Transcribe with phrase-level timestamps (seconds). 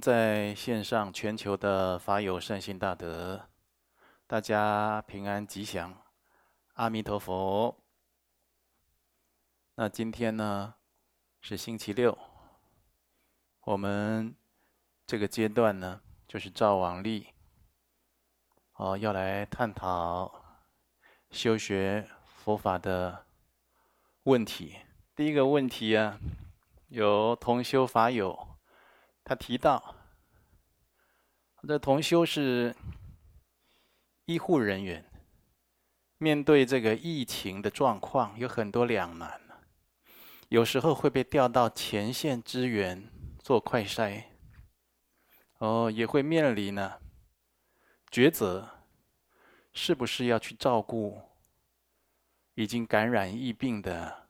[0.00, 3.48] 在线上全球的法友善心大德，
[4.26, 5.96] 大家平安吉祥，
[6.74, 7.76] 阿弥陀佛。
[9.76, 10.74] 那今天呢
[11.40, 12.16] 是星期六，
[13.60, 14.34] 我们
[15.06, 17.28] 这个阶段呢就是照往例，
[18.74, 20.42] 哦，要来探讨
[21.30, 23.26] 修学佛法的
[24.24, 24.76] 问题。
[25.14, 26.18] 第一个问题啊，
[26.88, 28.55] 有同修法友。
[29.28, 29.96] 他提到，
[31.66, 32.72] 这同修是
[34.26, 35.04] 医护人员，
[36.16, 39.40] 面对这个疫情的状况，有很多两难。
[40.48, 44.22] 有时候会被调到前线支援做快筛，
[45.58, 47.00] 哦，也会面临呢
[48.12, 48.70] 抉择，
[49.72, 51.20] 是不是要去照顾
[52.54, 54.28] 已经感染疫病的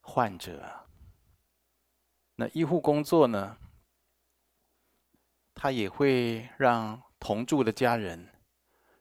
[0.00, 0.86] 患者？
[2.36, 3.56] 那医护工作呢？
[5.60, 8.28] 他也会让同住的家人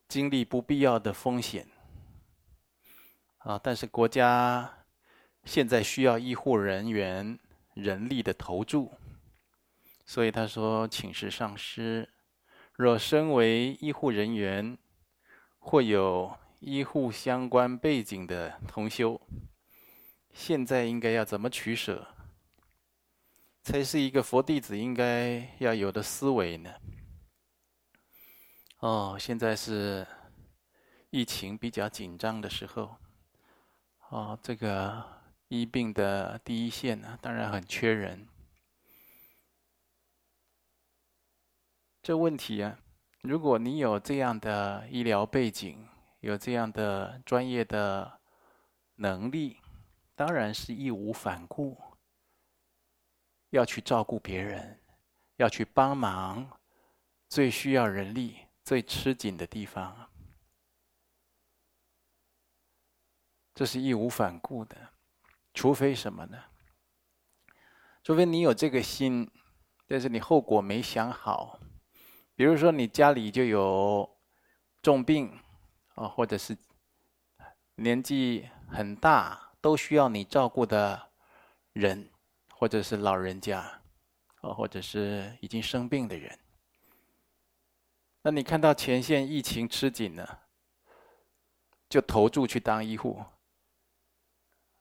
[0.08, 1.68] 经历不必要的风险
[3.38, 3.60] 啊！
[3.62, 4.68] 但是国家
[5.46, 7.38] 现在需要医护人员
[7.76, 8.92] 人力的投注，
[10.04, 12.10] 所以他说：“请示上师，
[12.74, 14.76] 若身为医护人员
[15.60, 19.22] 或有医护相关背景的同修，
[20.34, 22.08] 现在应该要怎么取舍？”
[23.68, 26.74] 才是一个佛弟子应该要有的思维呢。
[28.80, 30.08] 哦，现在是
[31.10, 32.96] 疫情比较紧张的时候，
[34.08, 35.06] 哦，这个
[35.50, 38.26] 医病的第一线呢，当然很缺人。
[42.02, 42.80] 这问题啊，
[43.22, 45.86] 如果你有这样的医疗背景，
[46.22, 48.22] 有这样的专业的
[48.96, 49.58] 能力，
[50.16, 51.78] 当然是义无反顾。
[53.50, 54.82] 要去照顾别人，
[55.38, 56.60] 要去帮忙
[57.30, 60.10] 最需要人力、最吃紧的地方，
[63.54, 64.94] 这是义无反顾的。
[65.54, 66.44] 除非什么呢？
[68.04, 69.30] 除非你有这个心，
[69.88, 71.60] 但是你后果没想好。
[72.36, 74.18] 比如说，你家里就有
[74.84, 75.40] 重病
[75.96, 76.56] 啊，或者是
[77.76, 81.12] 年纪很大都需要你照顾的
[81.74, 82.12] 人。
[82.60, 83.82] 或者是老人家，
[84.42, 86.40] 哦，或者是已经生病的人，
[88.24, 90.48] 那你看到前线疫情吃紧了，
[91.88, 93.24] 就投注去当医护，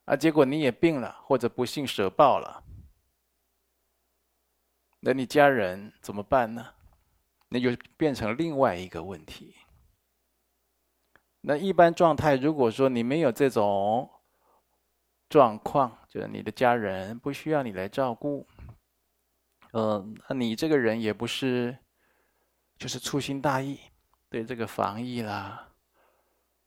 [0.07, 2.65] 啊，结果你也病了，或者不幸舍报了，
[5.01, 6.73] 那你家人怎么办呢？
[7.51, 9.55] 那就变成另外一个问题。
[11.43, 14.11] 那一般状态，如果说你没有这种。
[15.29, 18.47] 状况就你的家人不需要你来照顾，
[19.73, 21.77] 嗯，那你这个人也不是，
[22.79, 23.79] 就是粗心大意，
[24.31, 25.69] 对这个防疫啦，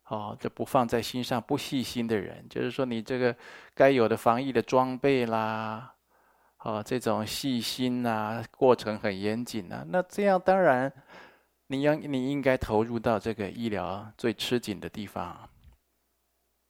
[0.10, 3.36] 哦，这不放在心上、不细心的人，就是说你这个
[3.74, 5.96] 该有的防疫的装备啦，
[6.60, 10.94] 哦，这种细心呐，过程很严谨呐，那这样当然，
[11.66, 15.50] 你要你应该投入到这个医疗最吃紧的地方。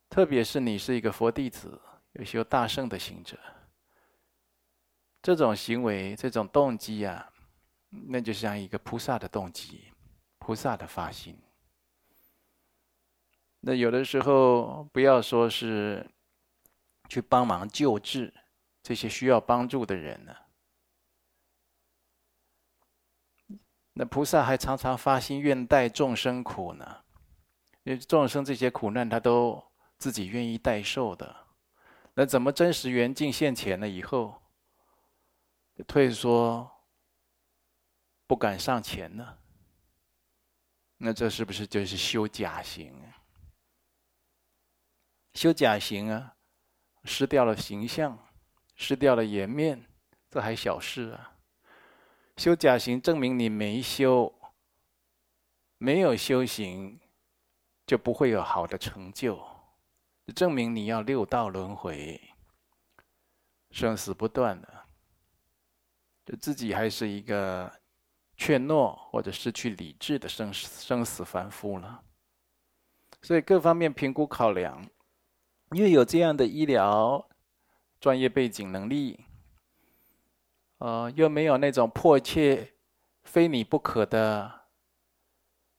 [0.09, 1.79] 特别是你是一个佛弟子，
[2.13, 3.37] 有修大圣的行者，
[5.21, 7.31] 这种行为、这种动机啊，
[7.89, 9.91] 那就像一个菩萨的动机、
[10.37, 11.37] 菩萨的发心。
[13.59, 16.09] 那有的时候，不要说是
[17.07, 18.33] 去帮忙救治
[18.81, 20.35] 这些需要帮助的人呢，
[23.93, 27.03] 那菩萨还常常发心愿代众生苦呢，
[27.83, 29.63] 因为众生这些苦难他都。
[29.99, 31.35] 自己愿意代受的，
[32.19, 34.41] 那怎么真实缘尽现前了以后，
[35.87, 36.69] 退缩，
[38.27, 39.37] 不敢上前呢？
[40.97, 43.23] 那这是不是就是修假行啊？
[45.33, 46.35] 修假行啊，
[47.05, 48.19] 失掉了形象，
[48.75, 49.81] 失掉了颜面，
[50.29, 51.37] 这还小事啊。
[52.35, 54.37] 修假行证明你没修，
[55.77, 56.99] 没有修行，
[57.87, 59.48] 就不会有好的成就。
[60.31, 62.19] 证明你要六道轮回，
[63.71, 64.85] 生死不断的，
[66.25, 67.71] 就自己还是一个
[68.35, 72.03] 怯懦或者失去理智的生生死凡夫了。
[73.21, 74.87] 所以各方面评估考量，
[75.71, 77.27] 因为有这样的医疗
[77.99, 79.25] 专业背景能力，
[80.77, 82.75] 呃，又没有那种迫切
[83.23, 84.67] 非你不可的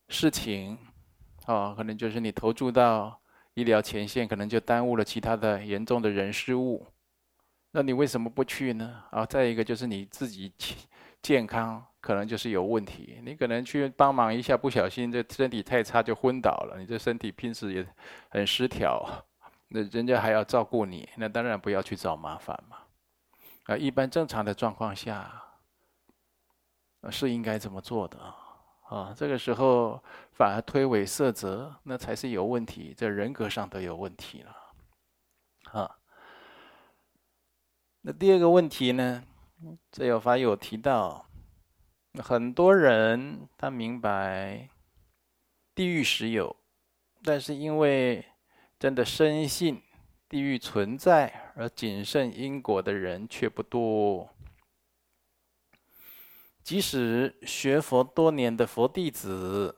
[0.09, 0.77] 事情，
[1.45, 3.20] 哦，可能就是你投注到。
[3.53, 6.87] 医疗前线可能就耽误了其他的严重的人事物，
[7.71, 9.03] 那你为什么不去呢？
[9.11, 10.53] 啊，再一个就是你自己
[11.21, 13.19] 健康可能就是有问题。
[13.23, 16.77] 你可能去帮忙一下，不小心这身体太差就昏倒了。
[16.79, 17.85] 你这身体平时也
[18.29, 19.05] 很失调，
[19.67, 22.77] 那人家还要照顾你，那当然不要去找麻烦嘛。
[23.65, 25.43] 啊，一般正常的状况下，
[27.09, 28.35] 是应该这么做的啊。
[28.91, 30.03] 啊这个时候
[30.33, 34.53] 反而推诿色责，那才是有问题，这人格上都有问题了。
[35.71, 35.97] 啊，
[38.01, 39.23] 那第二个问题呢？
[39.91, 41.25] 这有法有提到，
[42.15, 44.67] 很多人他明白
[45.73, 46.53] 地狱实有，
[47.23, 48.25] 但是因为
[48.77, 49.81] 真的深信
[50.27, 54.27] 地狱存在而谨慎因果的人却不多。
[56.63, 59.77] 即使学佛多年的佛弟子，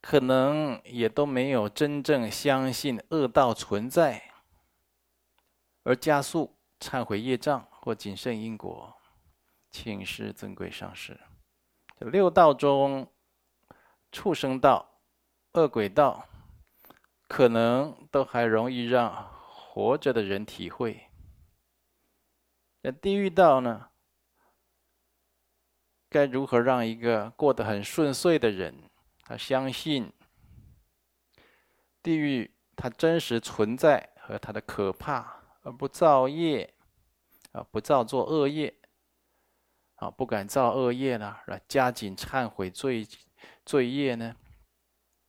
[0.00, 4.32] 可能也都没有真正相信恶道存在，
[5.82, 6.56] 而加速。
[6.80, 8.96] 忏悔业障或谨慎因果，
[9.70, 11.20] 请示尊贵上师。
[11.98, 13.12] 这六道中，
[14.10, 15.02] 畜生道、
[15.52, 16.26] 恶鬼道，
[17.28, 21.10] 可能都还容易让活着的人体会。
[22.80, 23.89] 那地狱道呢？
[26.10, 28.74] 该如何让一个过得很顺遂的人，
[29.22, 30.12] 他相信
[32.02, 35.40] 地狱它真实存在和它的可怕？
[35.62, 36.74] 而不造业，
[37.52, 38.74] 啊，不造作恶业，
[39.96, 43.06] 啊，不敢造恶业了，来加紧忏悔罪
[43.66, 44.34] 罪业呢？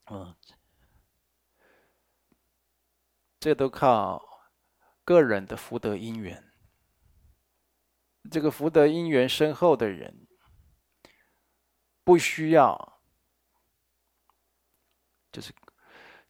[0.10, 0.34] 嗯，
[3.40, 4.24] 这都靠
[5.04, 6.52] 个人的福德因缘。
[8.32, 10.28] 这个福德因缘深厚的人，
[12.04, 13.00] 不需要，
[15.32, 15.54] 就是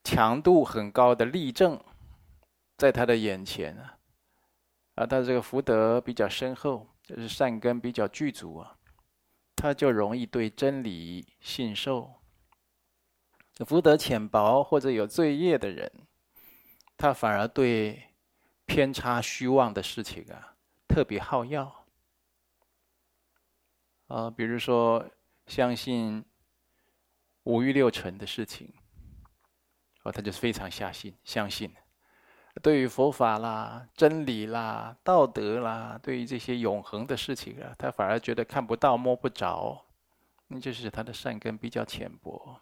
[0.03, 1.79] 强度很高的例证。
[2.77, 3.99] 在他的眼前啊，
[4.95, 8.75] 啊，他这个福德比较深厚，就是善根比较具足啊，
[9.55, 12.11] 他就容易对真理信受。
[13.67, 16.07] 福德浅薄或者有罪业的人，
[16.97, 18.15] 他反而对
[18.65, 20.55] 偏差虚妄的事情啊
[20.87, 21.85] 特别好要。
[24.07, 25.07] 啊，比如说
[25.51, 26.23] 相信
[27.43, 28.73] 五欲六尘的事情，
[30.03, 31.69] 哦，他就非常相信，相信。
[32.63, 39.85] 对于佛法啦、真理啦、道德啦，对于这些永恒的事情啊，他反而觉得看不到、摸不着，
[40.47, 42.57] 那就是他的善根比较浅薄。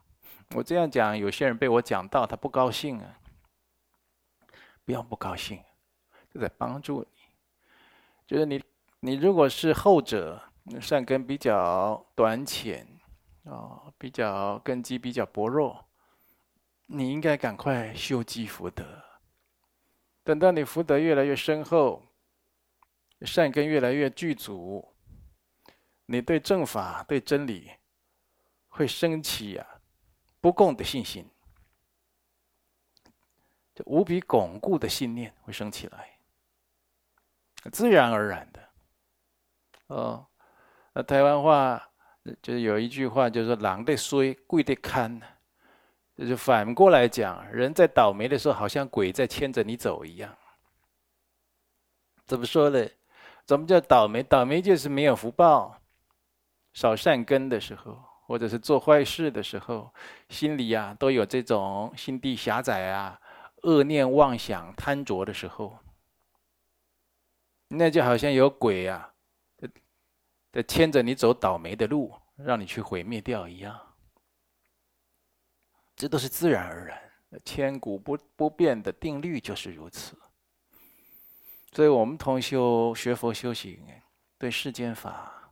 [0.55, 3.19] 我这样讲，有些人被我讲到，他不高兴啊。
[4.83, 5.63] 不要不高兴，
[6.33, 7.21] 就在帮助你。
[8.25, 8.63] 就是你，
[9.01, 10.41] 你如果是后者，
[10.79, 12.87] 善根比较短浅，
[13.43, 15.85] 哦，比较根基比较薄弱，
[16.85, 19.03] 你应该赶快修积福德。
[20.23, 22.05] 等到你福德越来越深厚，
[23.21, 24.93] 善根越来越具足，
[26.05, 27.71] 你对正法、对真理
[28.67, 29.81] 会升起呀、啊、
[30.39, 31.27] 不共的信心，
[33.73, 36.19] 就无比巩固的信念会升起来，
[37.71, 38.69] 自然而然的。
[39.87, 40.28] 哦，
[40.99, 41.81] 那台湾话
[42.41, 45.17] 就是有一句话，就是说“人在衰，鬼在看”。
[46.17, 50.35] 就是反过来讲，人在倒霉的时候，好像鬼在牵着你走一样。
[52.25, 52.85] 怎么说呢？
[53.45, 54.21] 怎么叫倒霉？
[54.21, 55.79] 倒霉就是没有福报，
[56.73, 59.93] 少善根的时候，或者是做坏事的时候，
[60.27, 63.17] 心里、啊、都有这种心地狭窄啊、
[63.63, 65.79] 恶念妄想、贪着的时候，
[67.69, 69.08] 那就好像有鬼啊，
[70.51, 73.79] 在牵着你走倒霉的路，让你去毁灭掉一样。
[75.95, 77.11] 这都是自然而然、
[77.43, 80.17] 千古不不变的定律，就是如此。
[81.71, 83.79] 所以，我们同修学佛修行，
[84.37, 85.51] 对世间法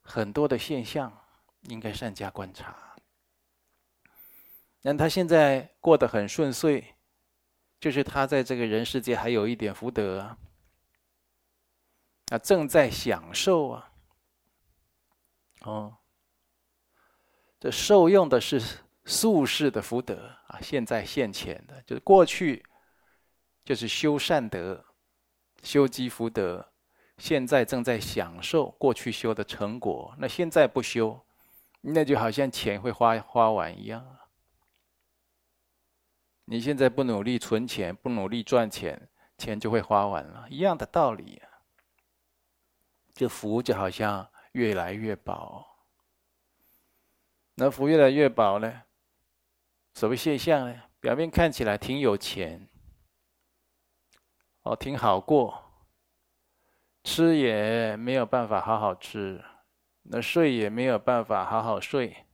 [0.00, 1.12] 很多的现象，
[1.62, 2.96] 应该善加观察。
[4.80, 6.94] 那他现在过得很顺遂，
[7.78, 10.36] 就是他在这个人世界还有一点福德，
[12.32, 13.92] 啊，正在享受啊，
[15.62, 15.96] 哦，
[17.60, 18.60] 这受用的是。
[19.04, 22.64] 宿世的福德啊，现在现前的，就是过去
[23.64, 24.84] 就是修善德、
[25.60, 26.72] 修积福德，
[27.18, 30.14] 现在正在享受过去修的成果。
[30.18, 31.20] 那现在不修，
[31.80, 34.18] 那就好像钱会花花完一样。
[36.44, 41.51] 你现在不努力存钱，不努力赚钱，钱就会花完了，一样的道理啊。
[43.14, 45.66] 这福就好像越来越薄，
[47.54, 48.82] 那福越来越薄呢？
[49.94, 50.82] 什么现象呢？
[51.00, 52.68] 表面看起来挺有钱，
[54.62, 55.86] 哦，挺好过，
[57.04, 59.44] 吃也没有办法好好吃，
[60.04, 62.26] 那睡也没有办法好好睡，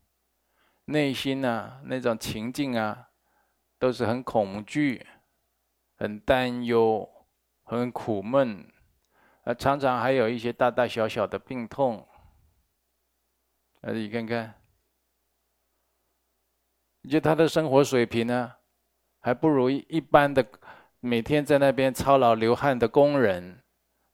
[0.85, 3.09] 内心啊那种情境啊，
[3.79, 5.07] 都是很恐惧、
[5.97, 7.27] 很担忧、
[7.65, 8.71] 很苦闷，
[9.49, 12.07] 啊，常常还有一些大大小小的病痛。
[13.81, 14.55] 啊，你看看，
[17.01, 18.53] 你觉得他的生活水平呢，
[19.21, 20.47] 还不如一般的
[21.01, 23.59] 每天在那边操劳流汗的工人。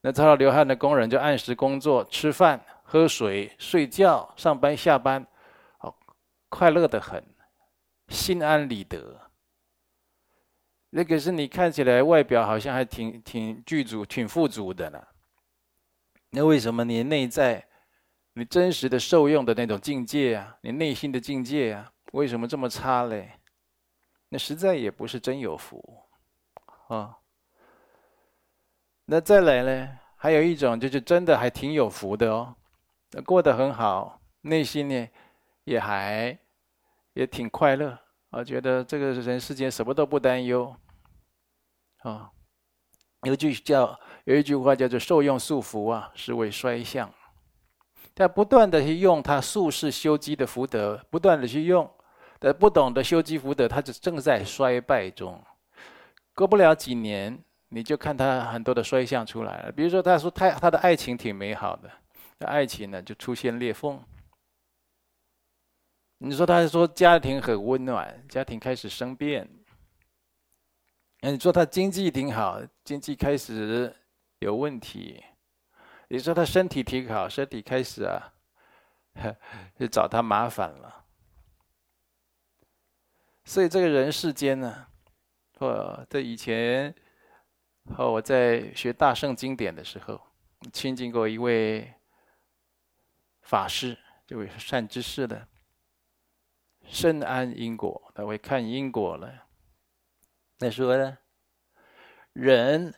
[0.03, 5.27] 那操劳流汗的工人就按时工作、吃饭、喝水、睡觉、上班、下班，
[5.81, 5.93] 哦，
[6.49, 7.21] 快乐的很，
[8.07, 9.21] 心安理得。
[10.91, 15.05] 那可是你看起来外表好像还挺挺具足、挺富足的呢。
[16.35, 17.65] 那为什么你内在、
[18.33, 23.39] 你真实的受用的那种境界啊，你内心的境界啊，为什么这么差嘞？
[24.31, 26.03] 那实在也不是真有福，
[26.89, 27.19] 啊。
[29.05, 29.99] 那再来呢？
[30.17, 32.57] 还有一种就是真的还挺有福的哦，
[33.25, 35.09] 过得很好，内心呢
[35.63, 36.37] 也还
[37.13, 37.97] 也挺快乐
[38.31, 40.75] 啊，觉得这个人世间什么都不担忧
[41.99, 42.33] 啊。
[43.25, 47.13] 有句叫有一句话叫做“受用束缚啊，是为衰相”。
[48.15, 51.91] 他不断的去用他宿世修积的福德，不断的去用，
[52.39, 55.43] 但不懂得修积福德，他就正在衰败中，
[56.35, 57.43] 过不了几年。
[57.71, 61.91] 你就看他很多的衰相出来了，比如说他说他他的爱情挺美好的，
[62.39, 64.01] 那爱情呢就出现裂缝。
[66.19, 69.49] 你说他说家庭很温暖，家庭开始生变。
[71.25, 73.91] 那你说他经济挺好，经济开始
[74.41, 75.25] 有问题。
[76.09, 78.35] 你说他身体挺好，身体开始啊，
[79.79, 81.07] 就找他麻烦了。
[83.47, 84.87] 所以这个人世间呢，
[85.61, 86.95] 我在以前。
[87.95, 90.19] 和我在学大圣经典的时候，
[90.73, 91.93] 亲近过一位
[93.43, 95.47] 法师，这位善知识的，
[96.87, 99.44] 深谙因果，他会看因果了。
[100.65, 101.19] 那说呢，
[102.33, 102.95] 人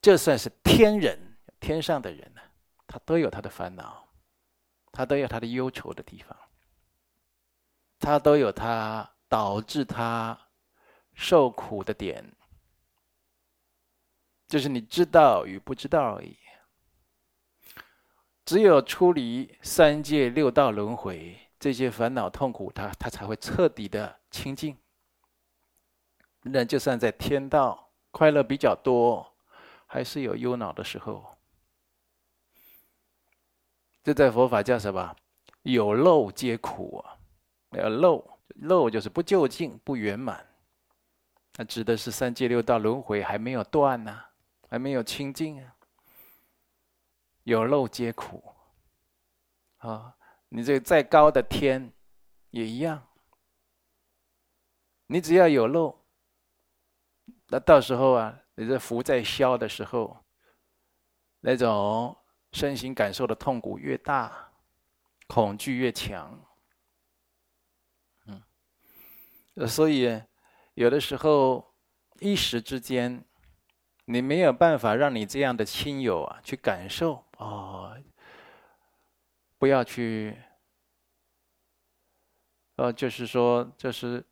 [0.00, 2.40] 就算是天人，天上的人呢，
[2.86, 4.08] 他都有他的烦恼，
[4.90, 6.34] 他都有他的忧愁的地方，
[7.98, 10.48] 他都有他导致他
[11.12, 12.34] 受苦的点。
[14.48, 16.34] 就是你知道与不知道而已。
[18.46, 24.74] 只有出离三界六道轮回，这些烦恼痛苦，他他才会彻底的清净。
[26.44, 29.34] 那就算在天道快乐比较多，
[29.86, 31.36] 还是有忧恼的时候。
[34.02, 35.16] 这在佛法叫什么？
[35.62, 37.16] 有漏皆苦啊！
[37.70, 40.46] 有漏，漏就是不究竟、不圆满。
[41.56, 44.24] 那指的是三界六道轮回还没有断呢、
[44.68, 45.74] 还没有清净啊，
[47.44, 48.44] 有漏皆苦
[49.78, 50.14] 啊！
[50.50, 51.90] 你这再高的天
[52.50, 53.06] 也一样，
[55.06, 56.03] 你只要有漏，
[57.54, 60.24] 那到时候啊，你这福在消的时候，
[61.38, 62.16] 那种
[62.50, 64.52] 身心感受的痛苦越大，
[65.28, 66.44] 恐惧越强，
[68.26, 70.20] 嗯，所以
[70.74, 71.72] 有的时候
[72.18, 73.24] 一时之间。
[74.06, 77.96] 你没有办法让你这样的亲友啊去感受哦，
[79.56, 80.36] 不要去，
[82.76, 84.22] 呃，就是说，就是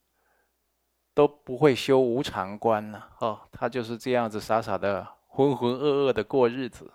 [1.15, 6.93] 都不会修无常观了哦，他就是这样子傻傻的浑浑噩噩的过日子。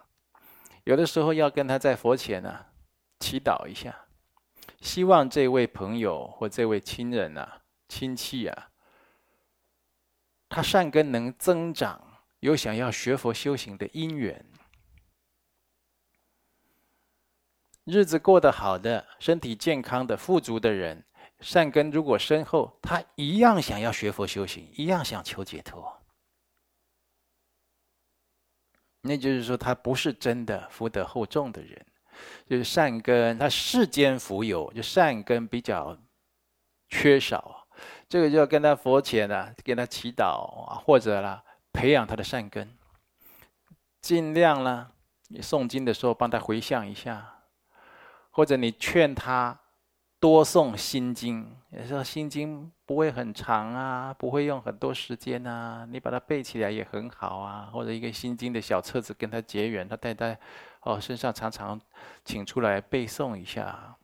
[0.83, 2.67] 有的时候要跟他在佛前呢、啊、
[3.19, 3.95] 祈祷一下，
[4.81, 8.69] 希望这位朋友或这位亲人啊、亲戚啊，
[10.49, 12.03] 他善根能增长。
[12.39, 14.45] 有想要学佛修行的因缘，
[17.83, 21.03] 日子过得好的、身体健康的、富足的人，
[21.39, 26.01] 善根如果深厚，他一样想要学佛修行，一样想求解脱。
[29.01, 31.85] 那就是说，他不是真的福德厚重的人，
[32.45, 35.97] 就是善根，他世间福有，就善根比较
[36.89, 37.67] 缺少，
[38.09, 41.43] 这个就要跟他佛前啊，跟他祈祷啊，或者啦。
[41.73, 42.75] 培养他的善根，
[44.01, 44.89] 尽量呢，
[45.27, 47.43] 你诵经的时候帮他回向一下，
[48.31, 49.59] 或者你劝他
[50.19, 51.55] 多诵心经。
[51.69, 57.69] 有时候心经不会很长啊，不会用很多时间啊，你把它背起来也很好啊。
[57.71, 60.39] 或者一个心经的小册子跟他结缘，他带在
[60.81, 61.79] 哦身上常常
[62.25, 63.95] 请出来背诵一下，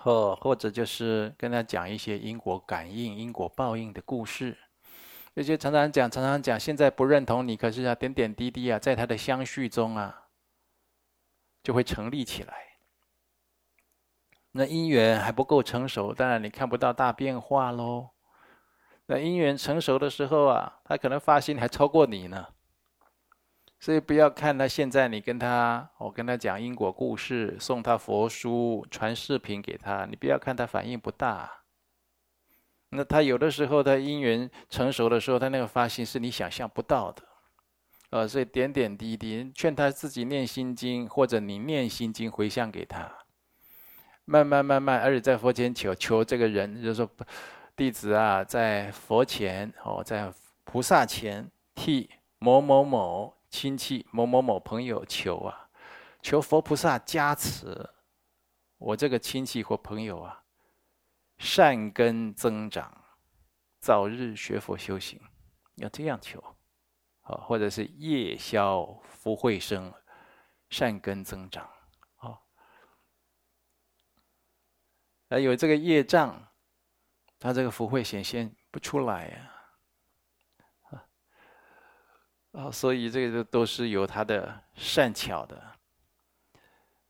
[0.00, 4.56] 或或者就是跟他讲一些因果感应、因果报应的故事。
[5.34, 10.28] 有些常常讲，常常讲，现在不认同你，可是啊，点点滴滴啊，在他的相续中啊，
[11.62, 12.65] 就会成立起来。
[14.56, 18.08] 那因缘还不够成熟，当然你看不到大变化喽。
[19.06, 22.46] 那因缘成熟的时候啊，他可能发心还超过你呢。
[23.78, 31.64] 所以不要看他现在，你跟他，我跟他讲因果故事，送他佛书，传视频给他，你不要看他反应不大。
[32.88, 37.22] 那他有的时候，他因缘成熟的时候，他那个发心是你想象不到的，
[38.10, 43.12] 呃，所以点点滴滴劝他自己念心经，或者你念心经回向给他，
[44.26, 47.10] 慢慢慢慢，而且在佛前求求这个人，就是说
[47.74, 50.30] 弟子啊，在佛前哦，在
[50.64, 55.68] 菩萨前替某某某亲戚、某某某朋友求啊，
[56.20, 57.88] 求佛菩萨加持
[58.76, 60.42] 我这个亲戚或朋友啊。
[61.38, 62.90] 善根增长，
[63.78, 65.20] 早日学佛修行，
[65.74, 66.42] 要这样求，
[67.20, 69.92] 啊，或者是业消福慧生，
[70.70, 71.68] 善根增长，
[72.16, 72.40] 啊，
[75.28, 76.48] 还有这个业障，
[77.38, 81.00] 他这个福慧显现不出来呀，
[82.52, 85.62] 啊，所以这个都是有他的善巧的。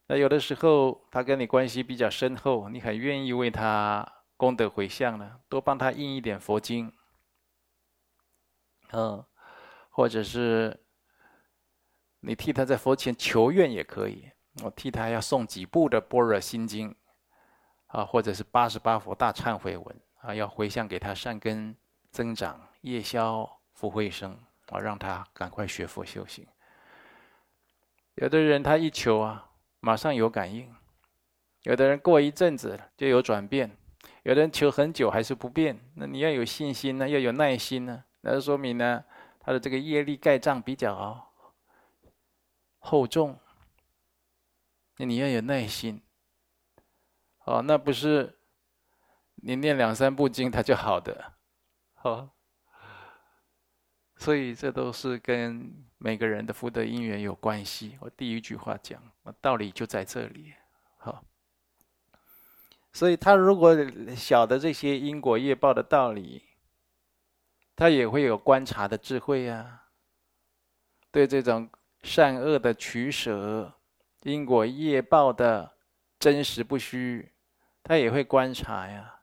[0.07, 4.13] 那有的时候他跟你关系比较深厚，你很愿意为他。
[4.39, 6.93] 功德回向呢，多帮他印一点佛经，
[8.93, 9.25] 嗯，
[9.89, 10.79] 或者是
[12.21, 14.31] 你替他在佛前求愿也可以。
[14.63, 16.91] 我替他要诵几部的《般若心经》，
[17.97, 21.75] 啊，或者是八十八佛大忏悔文啊，要回向给他善根
[22.11, 26.47] 增长、夜消福慧生，啊，让他赶快学佛修行。
[28.17, 29.49] 有的人他一求啊，
[29.81, 30.67] 马上有感应；
[31.63, 33.75] 有的人过一阵子就有转变。
[34.25, 39.03] 有的人求很久还是不变，那你要有信心呢，要有耐心呢，那就说明呢，
[39.41, 41.33] 他的这个业力盖障比较
[42.79, 43.39] 厚重。
[44.99, 46.03] 那你要有耐心，
[47.47, 48.39] 哦，那不是
[49.37, 51.33] 你念两三部经他就好的，
[51.95, 52.29] 好，
[54.17, 57.97] 所以这都是跟每个人的福德因缘有关系。
[58.01, 59.01] 我第一句话讲，
[59.41, 60.53] 道理就在这里，
[60.99, 61.25] 好。
[62.93, 63.77] 所以他如果
[64.17, 66.43] 晓得这些因果业报的道理，
[67.77, 69.85] 他也会有观察的智慧呀。
[71.13, 71.71] 对这种
[72.03, 73.73] 善恶的取舍、
[74.23, 75.77] 因果业报的
[76.19, 77.33] 真实不虚，
[77.87, 79.21] 他也会观察呀。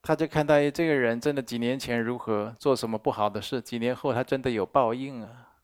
[0.00, 5.58] 他就看到，哎，这个人真的几年前如何做什么不好的事，几年后他真的有报应啊。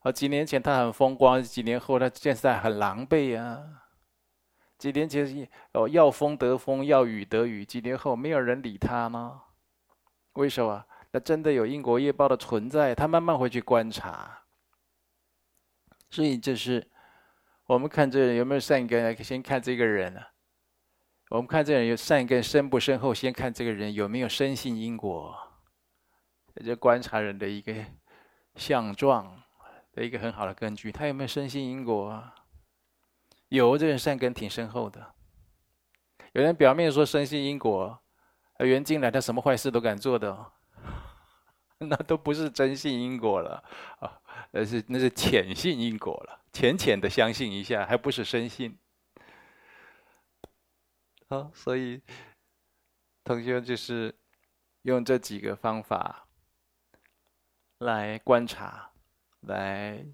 [0.00, 3.82] 啊，几年前他很风光，几年后他现在很狼狈啊。
[4.78, 7.64] 几年前哦，要风得风，要雨得雨。
[7.64, 9.40] 几年后，没有人理他呢？
[10.34, 10.84] 为什么？
[11.10, 14.44] 那真的有因果业报的存在，他慢慢会去观察。
[16.10, 16.86] 所以，这是
[17.70, 20.32] 我们看这人有没有善根，先看这个人啊。
[21.28, 25.38] 我们看这人有善根深不深厚，先看这个人有没有深信因果。
[26.52, 27.72] 这就观察人的一个
[28.56, 29.40] 相状
[29.92, 32.34] 的一个很好的根据，他有没有深信因果啊？
[33.50, 35.14] 有这人善根挺深厚的，
[36.32, 38.02] 有人表面说深信因果，
[38.54, 40.44] 而缘尽来他什么坏事都敢做的，
[41.78, 43.62] 那都不是真信因果了
[44.00, 44.18] 啊，
[44.50, 48.78] 而是那是浅信因果了，浅浅的相信一下，还不是深信。
[51.28, 52.02] 好，所以
[53.24, 54.18] 同学就是
[54.82, 56.28] 用这几个方法
[57.78, 58.92] 来观察，
[59.40, 60.04] 来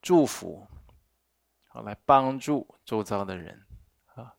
[0.00, 0.66] 祝福。
[1.68, 3.66] 好，来帮助周遭的人，
[4.14, 4.36] 啊，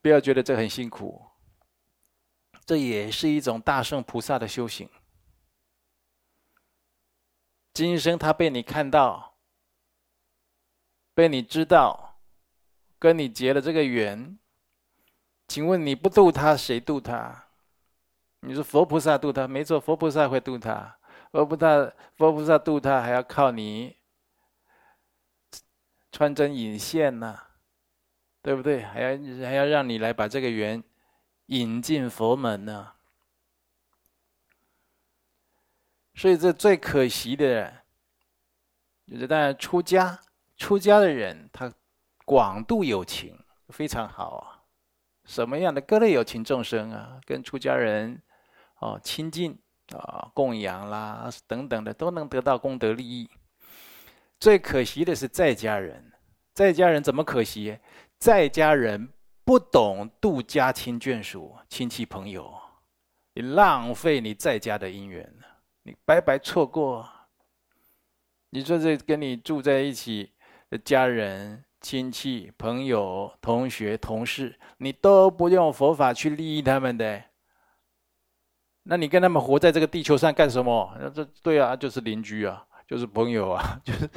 [0.00, 1.28] 不要觉得这很辛苦，
[2.64, 4.88] 这也是一种大圣菩萨的修行。
[7.74, 9.31] 今生他被你看到，
[11.14, 12.18] 被你知道，
[12.98, 14.38] 跟你结了这个缘，
[15.48, 17.48] 请问你不渡他，谁渡他？
[18.40, 20.98] 你说佛菩萨渡他，没错，佛菩萨会渡他，
[21.30, 23.96] 佛菩萨，佛菩萨渡他还要靠你。
[26.14, 27.42] 穿针引线呐，
[28.42, 28.82] 对不对？
[28.82, 30.84] 还要还要让你来把这个缘
[31.46, 32.92] 引进佛门呢。
[36.14, 37.84] 所以这最可惜的，
[39.06, 40.20] 就是当然出家
[40.62, 41.72] 出家的人，他
[42.24, 43.36] 广度有情
[43.70, 44.62] 非常好啊。
[45.24, 48.22] 什么样的各类有情众生啊，跟出家人
[48.78, 49.58] 哦亲近
[49.92, 53.28] 啊供养啦等等的，都能得到功德利益。
[54.38, 56.12] 最可惜的是在家人，
[56.54, 57.76] 在家人怎么可惜？
[58.20, 59.12] 在家人
[59.44, 62.54] 不懂度家亲眷属、亲戚朋友，
[63.34, 65.28] 你浪费你在家的姻缘，
[65.82, 67.08] 你白白错过。
[68.50, 70.31] 你说这跟你住在一起
[70.78, 77.22] 家人、亲戚、朋友、同学、同事，你都不用佛法去利益他们的，
[78.84, 80.96] 那你跟他们活在这个地球上干什么？
[80.98, 84.08] 那这对啊，就是邻居啊，就是朋友啊， 就是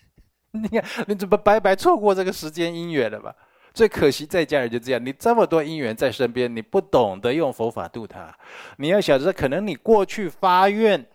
[0.52, 3.34] 你看你怎么白白错过这个时间因缘了吧？
[3.72, 8.36] 最可惜在家人就这样，你这么多因缘在身边，你不懂得用佛法度他。
[8.76, 11.06] 你要晓得，可能你过去发愿，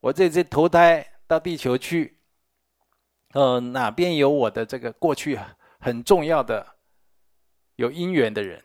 [0.00, 1.06] 我这次投胎。
[1.26, 2.13] 到地球去，
[3.34, 5.38] 呃，哪边有我的这个过去，
[5.80, 6.76] 很重要的
[7.76, 8.64] 有因缘的人，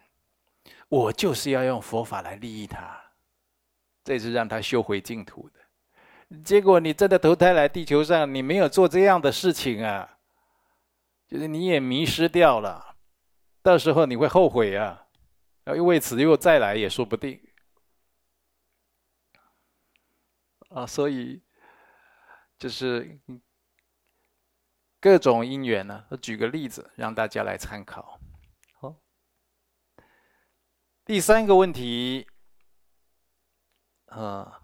[0.88, 3.00] 我就是要用佛法来利益他，
[4.04, 6.40] 这是让他修回净土的。
[6.44, 10.18] 结果你真的投胎来地球上，你没有做这样的事情啊，
[11.28, 12.96] 就是你也迷失掉了，
[13.62, 15.08] 到时候你会后悔啊，
[15.66, 17.42] 要为此又再来也说不定。
[20.70, 21.42] 啊，所以。
[22.60, 23.18] 就是
[25.02, 28.20] 各种因缘呢，我举个例子让大家来参考。
[28.74, 28.96] 好，
[31.06, 32.28] 第三个问题，
[34.08, 34.62] 啊，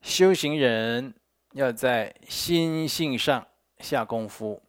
[0.00, 1.14] 修行人
[1.52, 3.46] 要在心性上
[3.78, 4.62] 下功夫。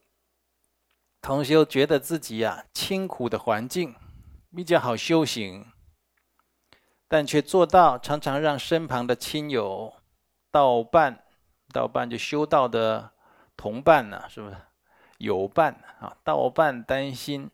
[1.22, 3.96] 同修觉得自己啊，清苦的环境
[4.56, 5.66] 比较好修行，
[7.08, 9.94] 但却做到常常让身旁的亲友
[10.52, 11.24] 道伴。
[11.72, 13.12] 道伴就修道的
[13.60, 14.56] 同伴呢、是不是
[15.18, 16.16] 友伴啊？
[16.24, 17.52] 道伴担心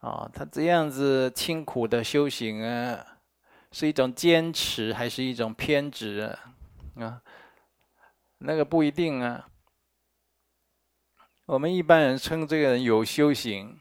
[0.00, 3.18] 啊，他这样子清苦的修行啊，
[3.70, 6.20] 是一种坚持还是一种偏执
[6.96, 7.04] 啊？
[7.04, 7.22] 啊，
[8.38, 9.46] 那个不一定啊。
[11.44, 13.78] 我们一般人称这个人有修行、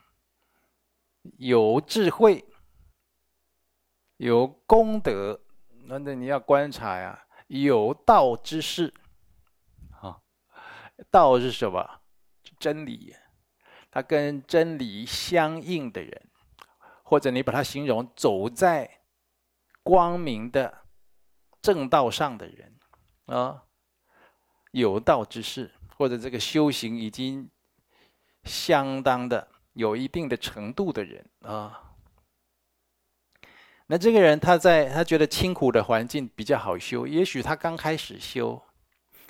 [1.37, 2.43] 有智慧、
[4.17, 5.39] 有功德，
[5.85, 8.93] 那那你要观察呀，有道之士。
[11.11, 12.01] 道是什么？
[12.59, 13.13] 真理，
[13.91, 16.29] 他跟真理相应的人，
[17.03, 19.01] 或者你把它形容走在
[19.83, 20.85] 光明的
[21.61, 22.79] 正道上的人
[23.25, 23.65] 啊，
[24.71, 27.49] 有道之士，或者这个修行已经
[28.45, 31.83] 相当的有一定的程度的人啊。
[33.87, 38.63] 那这个人他在他觉得清苦的环境比较好修，也许他刚开始修。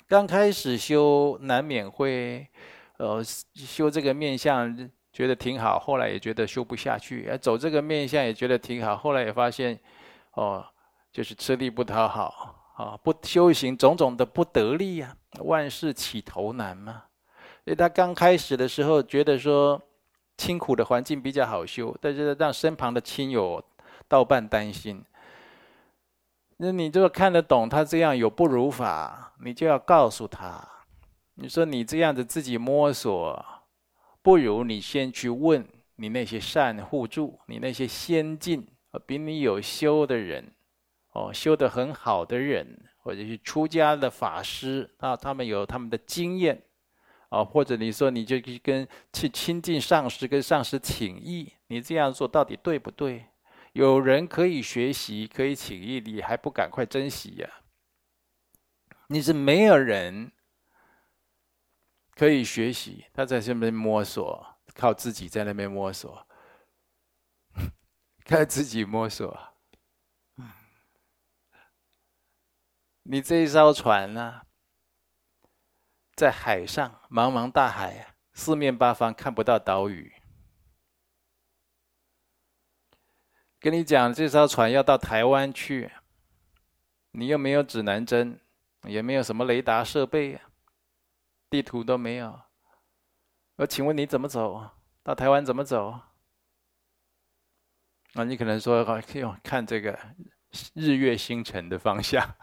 [0.08, 2.48] 刚开始修难免会，
[2.96, 3.22] 呃，
[3.54, 4.74] 修这个面相
[5.12, 9.78] 觉得挺好，后来也觉得修不下去；走这个面相也觉得挺好，后来也发现，
[10.32, 10.64] 哦，
[11.12, 17.02] 就是吃力不讨好啊，不修行种种的不得力呀，万事起头难嘛。
[17.66, 19.78] 所以他刚开始的时候觉得说
[20.38, 23.62] 清苦的环境比较好修，但是让身旁的亲友
[24.08, 25.04] 道伴担心。
[26.60, 30.68] 那你就看得懂他这样有不如法，你就要告诉他，
[31.34, 33.44] 你说你这样子自己摸索，
[34.22, 38.66] 不如你先去问你那些善互助，你那些先进
[39.06, 40.52] 比你有修的人，
[41.12, 42.66] 哦，修得很好的人，
[43.04, 46.60] 或者是出家的法师啊，他们有他们的经验，
[47.28, 53.26] 啊，或者你说你就去跟去亲近上师，跟上师请益，你这样做到底对不对？
[53.72, 57.48] 有人可以学习，可以请益，你还不赶快珍惜呀？
[59.08, 60.32] 你是没有人
[62.14, 66.26] 可以学习，他在这边摸索，靠自己在那边摸索，
[68.26, 69.54] 靠自己摸索。
[73.04, 74.46] 你这一艘船呢、啊，
[76.14, 80.17] 在海上，茫茫大海，四面八方看不到岛屿。
[83.60, 85.90] 跟你讲，这艘船要到台湾去，
[87.10, 88.38] 你又没有指南针，
[88.84, 90.40] 也没有什么雷达设备，
[91.50, 92.40] 地图都没有。
[93.56, 94.70] 我请问你怎么走？
[95.02, 95.98] 到台湾怎么走？
[98.14, 99.98] 那你可能说，用看这个
[100.74, 102.36] 日月星辰的方向。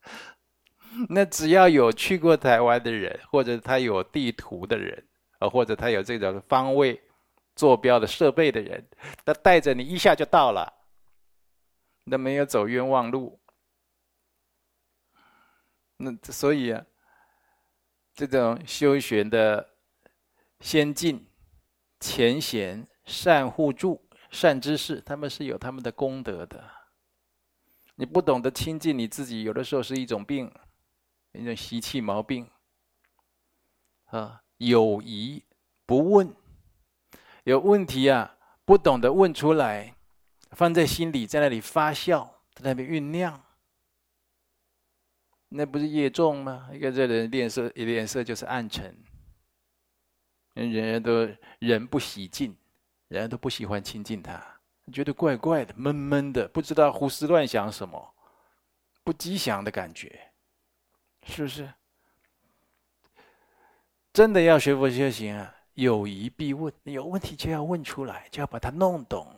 [1.10, 5.06] 那只要有去过台湾的人，或者他有地图的人，
[5.40, 7.02] 呃，或者他有这种方位。
[7.58, 8.88] 坐标的设备的人，
[9.24, 10.72] 他带着你一下就到了，
[12.04, 13.40] 那没有走冤枉路。
[15.96, 16.86] 那所以啊，
[18.14, 19.70] 这种修学的
[20.60, 21.26] 先进、
[21.98, 26.64] 前贤、善互助、善知识，他们是有他们的功德的。
[27.96, 30.48] 你不懂得亲近你自己，有的时候是一种病，
[31.32, 32.48] 一种习气毛病。
[34.04, 35.44] 啊，有疑
[35.84, 36.32] 不问。
[37.48, 39.94] 有问题啊，不懂得问出来，
[40.50, 43.42] 放在心里，在那里发酵，在那边酝酿，
[45.48, 46.68] 那不是业重吗？
[46.74, 48.94] 一个这人脸色，一脸色就是暗沉，
[50.52, 51.26] 人人都
[51.60, 52.54] 人不喜近，
[53.08, 54.60] 人人都不喜欢亲近他，
[54.92, 58.14] 觉得怪怪的，闷闷的，不知道胡思乱想什么，
[59.02, 60.32] 不吉祥的感觉，
[61.22, 61.72] 是不是？
[64.12, 69.32] 真的要学佛修行啊，有疑必问，有问题就要问出来，就要把它弄懂。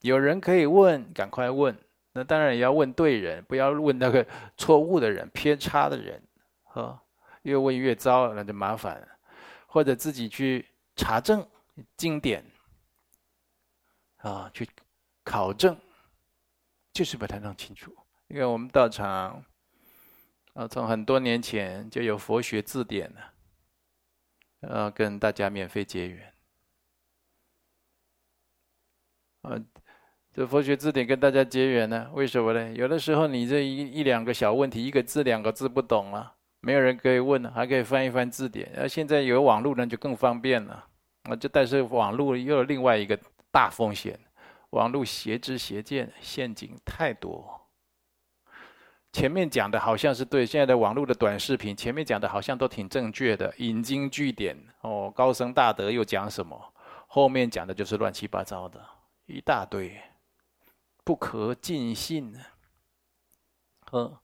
[0.00, 1.76] 有人可以问，赶快问。
[2.12, 4.26] 那当然也要问对人，不要问那个
[4.56, 6.22] 错误的人、偏差的人。
[6.64, 6.98] 呵，
[7.42, 9.06] 越问越糟，那就麻烦了。
[9.66, 11.46] 或者自己去查证
[11.98, 12.42] 经典，
[14.22, 14.66] 啊，去
[15.22, 15.76] 考证，
[16.94, 17.94] 就是把它弄清楚。
[18.28, 19.44] 因为我们道场，
[20.54, 23.20] 啊，从很多年前就有佛学字典了，
[24.60, 26.34] 呃，跟大家免费结缘，
[29.42, 29.58] 啊。
[30.30, 32.10] 这佛学字典跟大家结缘呢？
[32.12, 32.72] 为什么呢？
[32.72, 38.70] 有的时候你这一一两个小问题，一个字两个字不懂啊，没有人可以问，还可以翻一翻字典。
[38.76, 40.86] 而现在有网络呢，就更方便了。
[41.24, 43.18] 啊，就但是网络又有另外一个
[43.50, 44.16] 大风险，
[44.70, 47.57] 网络邪知邪见，陷阱太多。
[49.18, 56.72] 前面讲的好像是对，现在的网络的短视频，前面讲的好像都挺正确的，引经据典哦，高僧大德又讲什么，
[57.08, 58.80] 后面讲的就是乱七八糟的
[59.26, 60.00] 一大堆。
[61.02, 62.38] 不可尽信呢，
[63.90, 64.16] 嗯，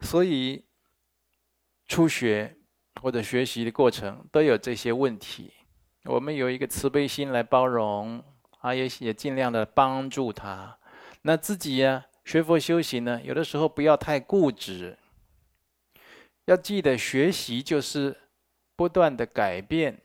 [0.00, 0.66] 所以
[1.88, 2.58] 初学
[3.00, 5.54] 或者学习的过程都有这些问题。
[6.04, 8.22] 我们有一个慈悲心来包容，
[8.58, 10.78] 啊，也也尽量的帮助他。
[11.22, 14.98] 那自己呀，学佛修行呢，有的时候不要太固执，
[16.44, 18.16] 要记得学习就是
[18.76, 20.00] 不断的改变，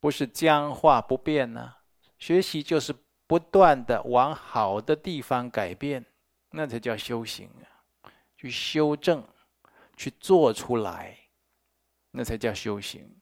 [0.00, 1.74] 不是僵化不变呢。
[2.18, 2.94] 学习就是
[3.26, 6.04] 不断的往好的地方改变，
[6.50, 8.10] 那才叫修行啊！
[8.36, 9.22] 去修正，
[9.96, 11.18] 去做出来，
[12.12, 13.20] 那才叫修行。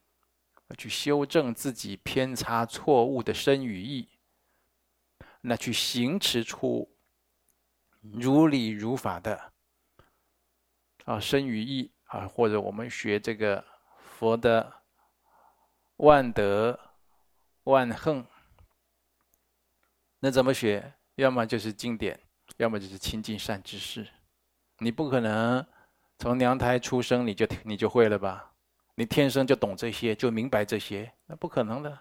[0.79, 4.09] 去修正自己偏差错误的身与意，
[5.43, 6.94] 那去行持出
[8.13, 9.53] 如理如法的
[11.05, 13.65] 啊身语意啊，或者我们学这个
[13.97, 14.73] 佛的
[15.97, 16.79] 万德
[17.65, 18.27] 万行。
[20.21, 20.95] 那怎么学？
[21.17, 22.19] 要么就是经典，
[22.57, 24.07] 要么就是亲近善知识。
[24.79, 25.65] 你不可能
[26.19, 28.53] 从娘胎出生你就你就会了吧？
[28.97, 31.99] 你天生就懂这些，就明白这些，那不可能的。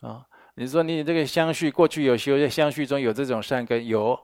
[0.00, 4.18] 啊，你说你这个相续过去有修，在相续中有这种善根，有，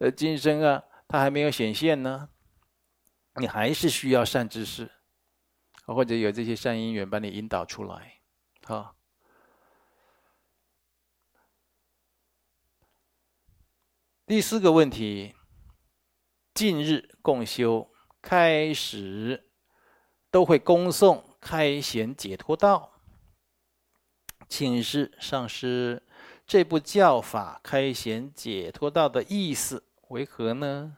[0.00, 2.30] 呃，今生啊，它还没有显现呢，
[3.34, 4.90] 你还是需要善知识，
[5.84, 8.22] 或者有这些善因缘把你引导出来，
[8.64, 8.96] 好。
[14.26, 15.34] 第四个问题，
[16.54, 17.90] 近日共修
[18.22, 19.50] 开始
[20.30, 23.02] 都会恭诵开显解脱道，
[24.48, 26.02] 请示上师，
[26.46, 30.96] 这部教法开显解脱道的意思为何呢？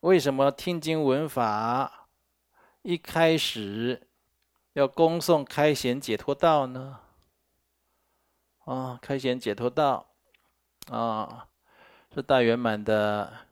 [0.00, 2.08] 为什么听经闻法
[2.82, 4.08] 一开始
[4.74, 7.00] 要恭诵开显解脱道呢？
[8.64, 10.14] 啊，开显解脱道
[10.86, 11.48] 啊。
[12.14, 13.46] 是大圆满的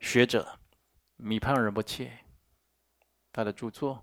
[0.00, 0.58] 学者
[1.16, 2.10] 米胖仁波切，
[3.30, 4.02] 他的著作，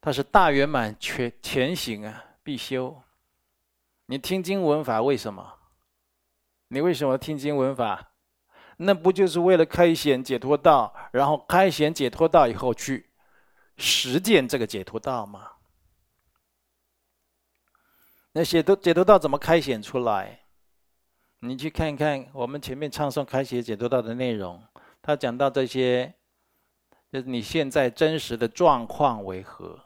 [0.00, 3.02] 他是大圆满全前行啊，必修。
[4.06, 5.54] 你听经闻法为什么？
[6.68, 8.12] 你为什么听经闻法？
[8.78, 13.10] 那不就是为了开显解脱道，然后开显解脱道以后去
[13.76, 15.52] 实践这个解脱道吗？
[18.32, 20.40] 那解脱解脱道怎么开显出来？
[21.40, 24.62] 你去看一看我们前面唱诵开显解脱道的内容，
[25.00, 26.14] 他讲到这些，
[27.10, 29.85] 就是你现在真实的状况为何？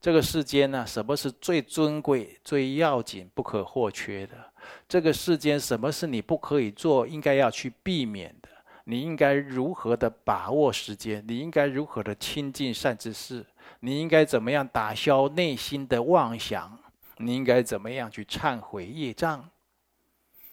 [0.00, 4.52] 这个世间呢，什么是最尊贵、最要紧、不可或缺的？
[4.88, 8.48] 这个世间什么是你不可以做、应该要去避免的？
[8.84, 11.22] 你应该如何的把握时间？
[11.28, 13.44] 你应该如何的亲近善知识？
[13.80, 16.78] 你应该怎么样打消内心的妄想？
[17.18, 19.50] 你应该怎么样去忏悔业障？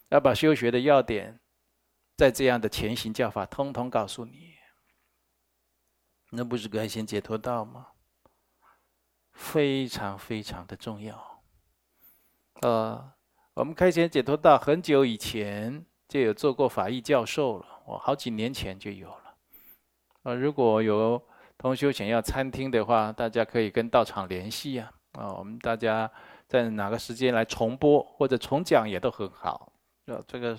[0.09, 1.39] 要把修学的要点，
[2.17, 4.55] 在这样的前行教法，通通告诉你。
[6.31, 7.87] 那不是开显解脱道吗？
[9.37, 11.15] 非常非常的重要。
[12.63, 13.11] 呃，
[13.53, 19.35] 我们开显解脱道很久以前就有做过法义教授了，我好几年前就有了。
[20.23, 21.21] 呃，如果有
[21.55, 24.91] 同修想要参听的话，大家可以跟道场联系啊。
[25.13, 26.11] 啊，我们大家
[26.47, 29.71] 在哪个时间来重播或者重讲也都很好。
[30.07, 30.57] 啊，这个，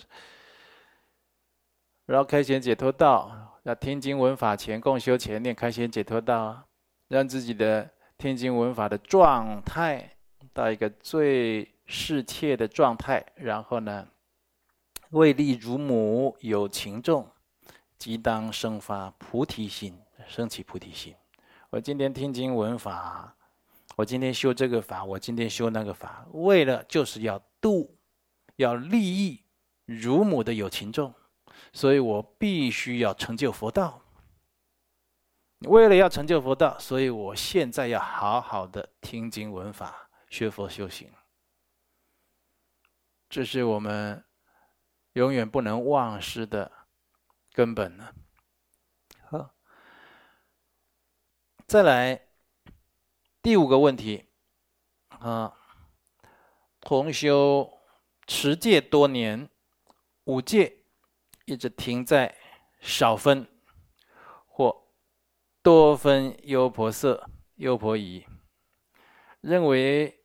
[2.07, 6.69] 然后开显解脱道，要听经闻法前共修前念开显解脱道，
[7.09, 10.17] 让自己的天经文法的状态
[10.53, 14.09] 到一个最适切的状态，然后呢，
[15.11, 17.27] 为利如母有情众，
[17.97, 21.15] 即当生发菩提心，升起菩提心。
[21.71, 23.37] 我今天听经闻法，
[23.95, 27.95] 我今天修这个法，我今天修那个法，为了就是要度。
[28.57, 29.41] 要利益
[29.87, 31.15] 如母的有情众，
[31.73, 34.03] 所以我必须要成就佛道。
[35.61, 41.13] 为了要成就佛道，所以我现在要好好的听经闻法，学佛修行。
[43.29, 44.25] 这是我们
[45.15, 46.71] 永远不能忘失的
[47.53, 48.15] 根本呢。
[49.31, 49.51] 好，
[51.67, 52.29] 再来
[53.43, 54.27] 第五个问题
[55.09, 55.55] 啊，
[56.81, 57.75] 同修。
[58.31, 59.49] 持戒多年，
[60.25, 60.83] 五戒
[61.47, 62.37] 一直停在
[62.79, 63.58] 少分或
[65.63, 68.25] 多分优婆塞、优婆夷，
[69.41, 70.23] 认为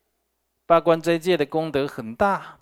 [0.65, 2.60] 八关斋戒的功德很大，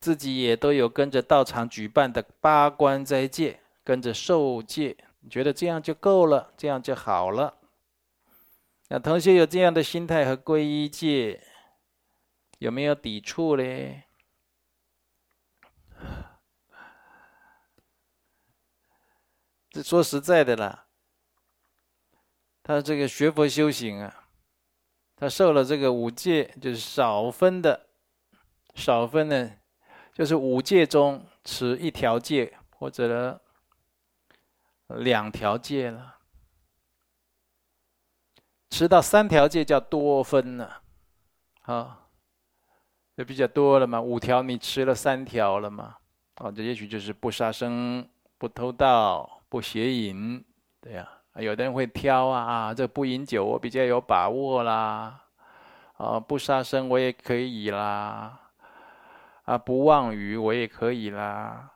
[0.00, 4.96] 自己也都有跟着道场举办的八关斋戒，跟着受戒，
[5.28, 7.58] 觉得这样就够了，这样就好了。
[8.88, 11.42] 那同学有这样的心态和皈依戒。
[12.58, 14.04] 有没有抵触嘞？
[19.68, 20.85] 这说实在的啦，
[22.66, 24.28] 他这个学佛修行啊，
[25.14, 27.86] 他受了这个五戒，就是少分的，
[28.74, 29.52] 少分呢，
[30.12, 33.40] 就是五戒中持一条戒或者呢
[34.88, 36.16] 两条戒了，
[38.70, 40.82] 持到三条戒叫多分了，
[41.62, 42.02] 啊。
[43.16, 45.96] 就比较多了嘛，五条你吃了三条了嘛，
[46.38, 50.44] 哦，这也许就是不杀生、不偷盗、不邪淫，
[50.82, 55.24] 对呀、有的人会挑啊，这不饮酒我比较有把握啦，
[55.98, 58.52] 啊，不杀生我也可以啦，
[59.44, 61.72] 啊，不妄语我也可以啦，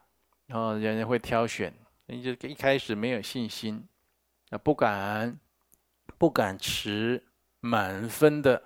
[0.46, 1.72] 然后人人会挑选，
[2.06, 3.86] 你就一开始没有信心，
[4.50, 5.38] 啊，不敢，
[6.18, 7.26] 不敢持
[7.60, 8.62] 满分的。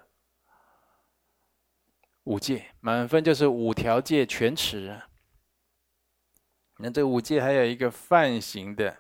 [2.25, 5.09] 五戒满分就是五条戒全持啊。
[6.79, 8.97] 那这五戒还有一个梵行的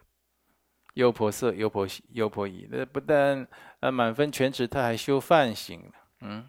[0.95, 3.47] 优婆塞、优婆优婆夷，那不但
[3.81, 5.93] 啊满分全持，他还修梵行。
[6.21, 6.49] 嗯，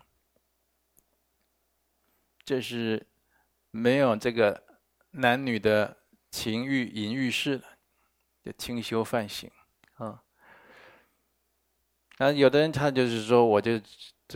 [2.44, 3.06] 这是
[3.70, 4.64] 没有这个
[5.12, 5.98] 男女的
[6.32, 7.66] 情欲淫欲事的，
[8.44, 9.52] 就清修梵行
[9.96, 10.24] 啊。
[12.18, 13.80] 那，有的人他就是说，我就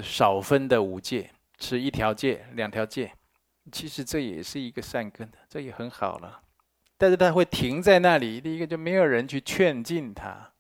[0.04, 1.32] 少分的五戒。
[1.62, 3.14] 吃一条戒、两条戒，
[3.70, 6.42] 其实这也是一个善根的，这也很好了。
[7.00, 10.52] 但是他会停在那里，第一个就没有人去劝进他，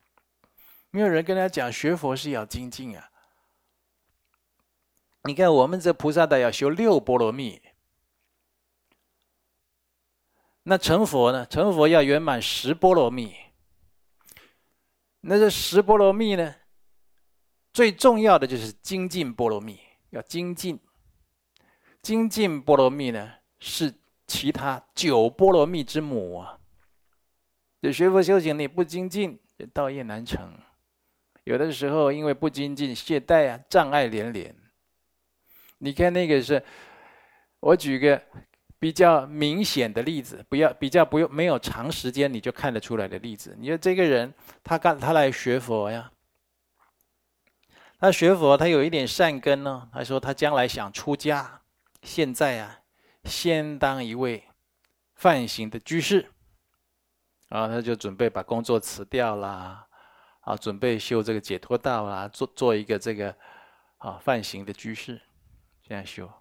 [0.89, 3.11] 没有人跟他讲学佛是要精进啊。
[5.23, 7.61] 你看我们这菩萨道要修六波罗蜜，
[10.63, 11.45] 那成佛呢？
[11.45, 13.35] 成佛要圆满十波罗蜜。
[15.19, 16.55] 那这十波罗蜜呢，
[17.73, 19.77] 最重要的就是精进波罗蜜，
[20.11, 20.79] 要精进。
[22.01, 23.93] 精进波罗蜜呢，是
[24.29, 26.59] 其他九波罗蜜之母啊。
[27.81, 29.39] 这学佛修行你不精进，
[29.73, 30.53] 道业难成。
[31.45, 34.55] 有的时候因为不精进，懈怠啊，障碍连连。
[35.79, 36.63] 你看那个是，
[37.59, 38.21] 我举个
[38.77, 43.55] 比较明显的例子，不要比较不用没有长时间你就看得出来的例子。
[43.59, 44.31] 你说这个人，
[44.63, 46.11] 他干他来学佛呀，
[47.97, 51.61] 他学佛他有一点善根呢，他说他将来想出家。
[52.03, 52.79] 现在啊，
[53.23, 54.43] 先当一位
[55.15, 56.31] 梵行的居士，
[57.49, 59.87] 然后他就准备把工作辞掉啦，
[60.41, 63.35] 啊，准备修这个解脱道啦，做做一个这个
[63.97, 65.21] 啊梵行的居士，
[65.83, 66.31] 这样修。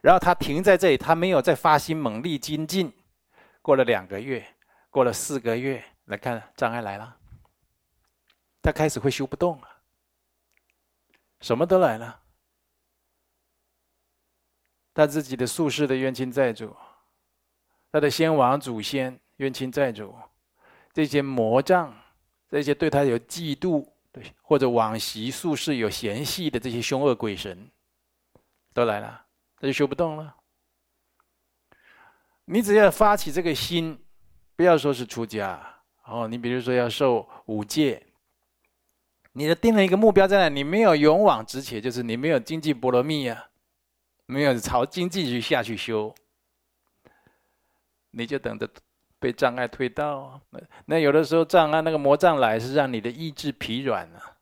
[0.00, 2.92] 然后他停在这里，他没有再发心猛力精进。
[3.60, 4.56] 过了两个月，
[4.90, 7.16] 过了四个月，来看障碍来了，
[8.62, 9.68] 他开始会修不动了，
[11.40, 12.21] 什么都来了。
[14.94, 16.76] 他自己的宿世的冤亲债主，
[17.90, 20.14] 他的先王祖先冤亲债主，
[20.92, 21.94] 这些魔障，
[22.48, 27.70] 这些对他有嫉妒，对或者往昔宿世有嫌隙的这些凶恶鬼神，
[28.74, 29.24] 都来了，
[29.58, 30.36] 他就修不动了。
[32.44, 33.98] 你只要发起这个心，
[34.56, 35.58] 不要说是出家
[36.04, 38.04] 哦，你比如说要受五戒，
[39.32, 40.48] 你的定了一个目标在哪？
[40.48, 43.48] 你没有勇往直前，就是你没有精进波罗蜜啊，
[44.32, 46.14] 没有朝精进去下去修，
[48.12, 48.66] 你就等着
[49.18, 50.40] 被障碍推到。
[50.86, 54.38] 那有的时候障碍那个魔障来，是让你的意志疲软啊，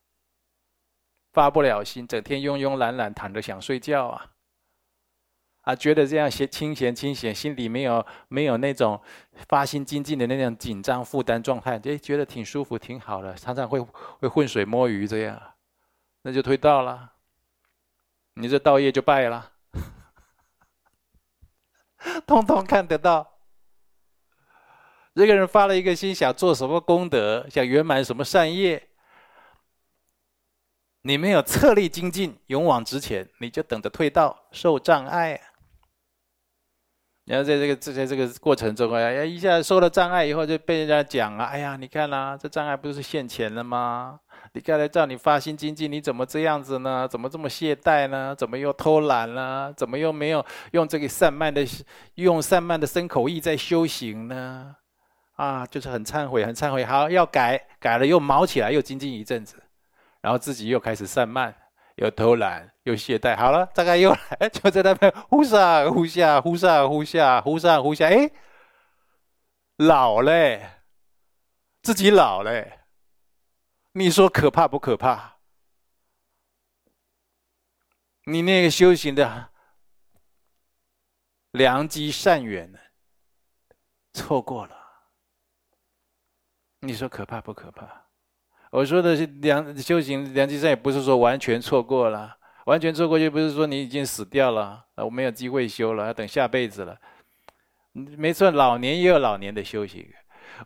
[1.33, 4.31] 发不了心，整天慵慵懒懒躺着想睡觉啊。
[5.63, 8.99] 啊，觉得这样闲清闲清闲，心里没有没有那种
[9.49, 15.39] 发心精进的那种紧张负担状态，就觉得挺舒服挺好的，常常会会浑水摸鱼这样，
[16.23, 17.13] 那就推到了，
[18.35, 19.53] 你这道业就败了，
[22.27, 23.27] 通通看得到。
[25.15, 28.89] 这个人发了一个心，想做什么功德，想圆满什么善业，
[31.03, 35.41] 你没有策力精进，勇往直前，你就等着退道，受障碍。
[37.27, 44.21] 然后在这个这在这个过程中啊，一下受了障碍以后，就被人家讲啊，哎呀，你看啦，这障碍不是现前了吗？
[44.53, 47.07] 你刚才叫你发心精进，你怎么这样子呢？
[47.09, 48.35] 怎么这么懈怠呢？
[48.35, 49.73] 怎么又偷懒了？
[49.77, 51.65] 怎么又没有用这个散漫的
[52.15, 54.77] 用散漫的身口意在修行呢？
[55.37, 59.63] 啊，就是很忏悔，很忏悔，好要改，改了又毛起来，又精进一阵子，
[60.21, 61.55] 然后自己又开始散漫。
[61.97, 68.31] 又偷懒，又懈怠，好了，大概又来， 就在那边忽上忽下，忽上忽下，忽上忽下，哎，
[69.77, 70.67] 老嘞，
[71.83, 72.80] 自己老嘞，
[73.93, 75.39] 你说可怕不可怕？
[78.25, 79.51] 你那个修行的
[81.51, 82.79] 良机善缘呢，
[84.13, 84.77] 错过了，
[86.81, 88.07] 你说可怕不可怕？
[88.71, 96.97] 我说的是良修行良机善，也不是说完全错过了，完全错过就不是说你已经死掉了，我没有机会修了，要等下辈子了。
[97.93, 100.09] 没错，老年也有老年的修行。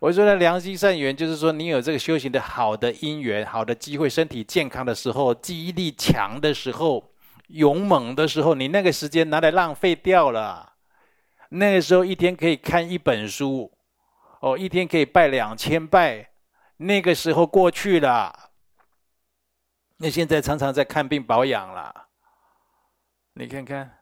[0.00, 7.12] 我说的良心善缘，就是说你有这个修行的好的因缘、好的机会，身体健康的时候，记忆力强的时候，
[7.48, 10.72] 勇猛的时候，你那个时间拿来浪费掉了。
[11.50, 13.70] 那个时候一天可以看一本书，
[14.40, 16.30] 哦，一天可以拜两千拜。
[16.78, 18.50] 那个时候过去了，
[19.98, 22.08] 那现在常常在看病保养了。
[23.34, 23.98] 你看看，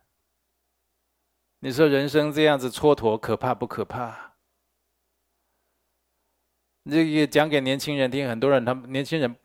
[1.61, 4.32] 你说人生这样子蹉跎，可怕不可怕？
[6.91, 9.37] 这个讲给年轻人听，很多人他们年轻人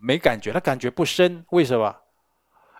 [0.00, 1.44] 没感觉，他感觉不深。
[1.50, 1.94] 为什么？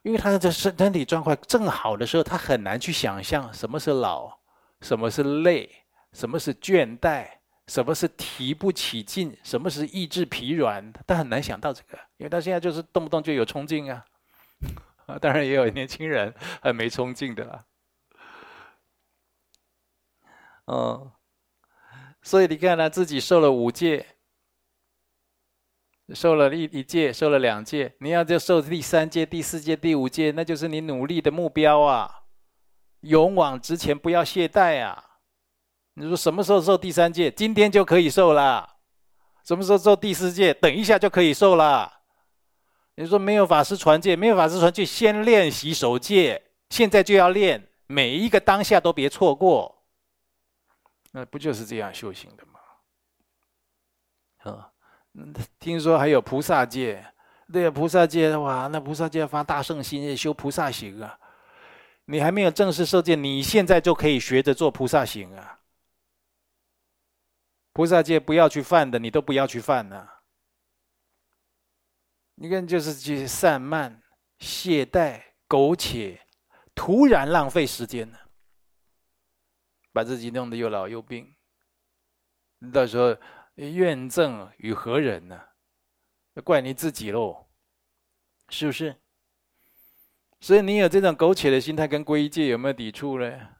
[0.02, 4.38] 因为他的身身体状况正好的时候，他很难去想象什么是老，
[4.80, 5.70] 什么是累，
[6.12, 7.28] 什么是倦怠。
[7.68, 9.36] 什么是提不起劲？
[9.44, 10.90] 什么是意志疲软？
[11.06, 14.02] 他很难想到这个，因为他现在就是动不动就有冲劲啊。
[15.20, 17.64] 当然也有年轻人很没冲劲的啦。
[20.64, 21.12] 嗯，
[22.22, 24.04] 所以你看他自己受了五戒，
[26.14, 32.10] 受了一一戒，受了两戒，你要就受第三戒、第四戒、第五戒，那就是你努力的目标啊！
[33.00, 35.04] 勇往直前，不要懈怠啊！
[35.94, 37.30] 你说什么时候受第三戒？
[37.30, 38.76] 今天就可以受了。
[39.44, 40.52] 什么时候受第四戒？
[40.52, 41.92] 等一下就可以受了。
[42.96, 49.77] 你说没有法师传戒，没有法师传戒，先练习守戒，现在就要练，每一个当下都别错过。
[51.12, 52.60] 那不就是这样修行的吗？
[54.52, 54.72] 啊，
[55.58, 57.04] 听说还有菩萨戒，
[57.52, 61.18] 对，菩萨戒哇，那菩萨戒发大圣心，修菩萨行啊。
[62.04, 65.60] 你还没有正式受戒，你现在就可以学着做菩萨行啊。
[67.72, 70.08] 菩萨戒不要去犯的，你都不要去犯呢。
[72.36, 74.02] 你看，就是去散漫、
[74.38, 76.20] 懈怠、苟且，
[76.74, 78.18] 突然浪费时间呢，
[79.98, 81.34] 把自己弄得又老又病。
[82.72, 83.16] 到时候
[83.56, 85.42] 怨憎与何人呢？
[86.44, 87.48] 怪你自己喽，
[88.48, 88.96] 是不是？
[90.38, 93.56] 所以你有这种苟且的心态，跟皈依戒有没有抵触呢？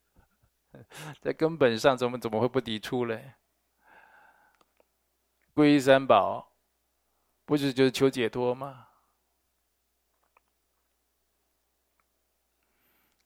[1.22, 3.18] 在根本上，怎么怎么会不抵触呢？
[5.54, 6.52] 皈依三宝，
[7.46, 8.88] 不是就是求解脱吗？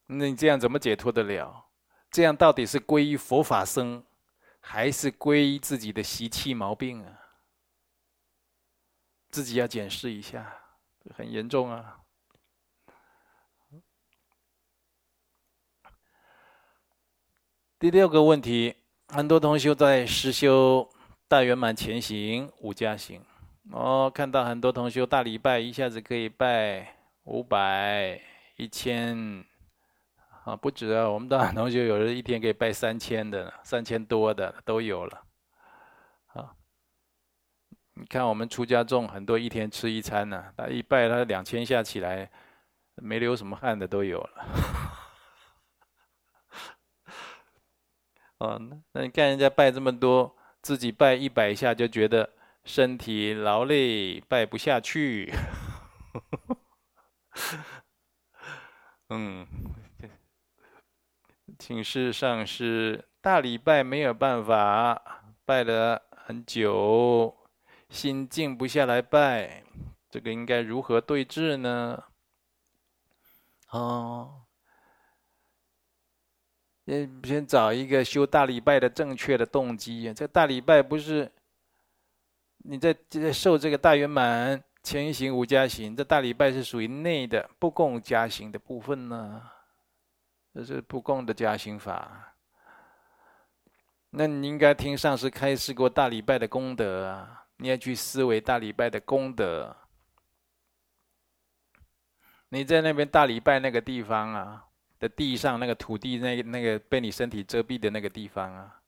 [0.09, 1.66] 那你这样怎么解脱得了？
[2.17, 4.03] 这样到底是皈依佛法僧，
[4.59, 7.13] 还是皈依自己的习气毛病啊？
[9.29, 10.51] 自己要检视一下，
[11.15, 12.01] 很严重啊。
[17.79, 18.77] 第六个问题，
[19.09, 20.91] 很多同学在实修。
[21.29, 23.21] 大圆满前行五加行，
[23.73, 28.19] 哦，看到很多同学大礼拜一下子可以拜五百、
[28.57, 29.45] 一千，
[30.47, 35.25] 啊，不止啊，我们大同学有人一天可以拜三千的，三千多的都有了，
[36.35, 36.55] 啊，
[37.95, 42.31] 你看我们出家众很多一天吃一餐呢、他一拜他两千下起来，
[42.95, 44.45] 没流什么汗的都有了。
[48.39, 48.61] 哦，
[48.95, 52.31] 那你看人家拜这么多，自己拜一百下就觉得
[52.63, 55.33] 身体劳累，拜不下去。
[59.11, 59.45] 嗯，
[61.59, 67.35] 请示上师，大礼拜没有办法拜了很久，
[67.89, 69.63] 心静不下来拜，
[70.11, 72.03] 这个应该如何对治呢？
[73.71, 74.43] 哦，
[76.87, 80.13] 先先找一个修大礼拜的正确的动机。
[80.15, 81.31] 这大礼拜不是
[82.59, 84.63] 你在在受这个大圆满。
[84.83, 89.43] 前行五加行，这大礼拜是属于内的不共加行的部分呢，
[90.57, 92.33] 这是不共的加行法。
[94.09, 99.77] 那你应该听上师开示过大礼拜的功德啊，你要去思维大礼拜的功德。
[102.49, 104.65] 你在那边大礼拜那个地方啊
[104.99, 108.81] 的地上那个土地那那个被你身体遮蔽的那个地方啊，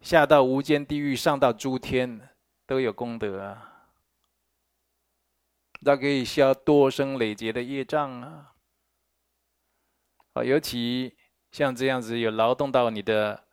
[0.00, 2.28] 下到无间地狱，上到诸天
[2.66, 3.66] 都有功德啊。
[5.84, 8.49] 它可以消多生累劫的业障啊！
[10.32, 11.16] 啊，尤其
[11.50, 13.44] 像这样子有劳动到你的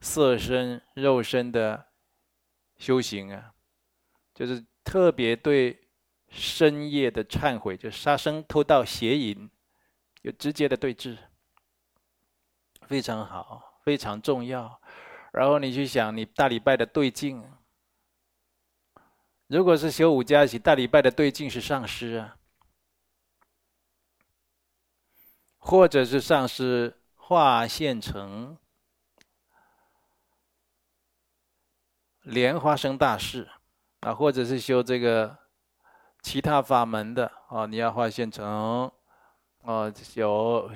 [0.00, 1.86] 色身、肉身的
[2.76, 3.52] 修行啊，
[4.34, 5.88] 就是特别对
[6.28, 9.50] 深夜的忏悔，就杀生、偷盗、邪淫，
[10.22, 11.18] 有直接的对治，
[12.86, 14.80] 非常好，非常重要。
[15.32, 17.42] 然后你去想，你大礼拜的对境。
[19.46, 22.36] 如果是修五加行大礼拜的对境是上师啊，
[25.64, 28.58] 或者是上师化现成
[32.22, 33.48] 莲花生大士
[34.00, 35.38] 啊，或者是修这个
[36.20, 38.90] 其他法门的啊，你要化现成
[39.62, 40.68] 啊，有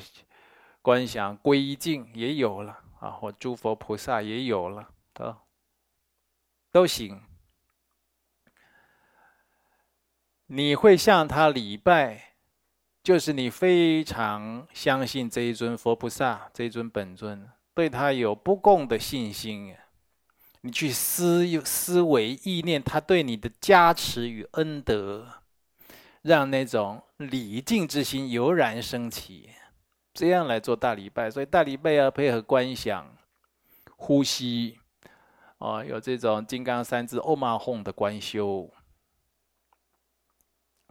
[0.81, 5.43] 观想皈依境也有了啊，或诸佛菩萨也有了啊，
[6.71, 7.21] 都行。
[10.47, 12.36] 你会向他礼拜，
[13.07, 19.73] 就是你非常相信这一尊佛菩萨，这一尊本尊，对他有不共的信心。
[20.63, 25.25] 你去思思维意念，他对你的加持与恩德，
[26.23, 29.51] 让那种礼敬之心油然升起，
[30.13, 31.31] 这样来做大礼拜。
[31.31, 33.17] 所以大礼拜要配合观想、
[33.95, 34.81] 呼吸，
[35.59, 38.69] 哦，有这种金刚三字 Om Hum 的观修。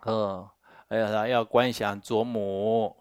[0.05, 0.47] 嗯，
[0.89, 2.95] 哎呀，要观想左母、